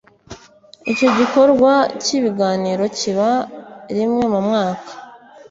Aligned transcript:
Icyo 0.91 1.07
gikorwa 1.17 1.71
cy’ibiganiro 2.03 2.83
kiba 2.97 3.29
rimwe 3.95 4.23
mu 4.33 4.39
mwaka 4.47 4.91